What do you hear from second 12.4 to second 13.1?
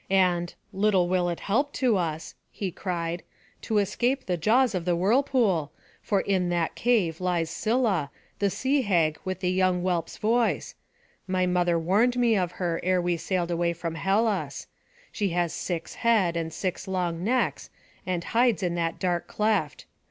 her ere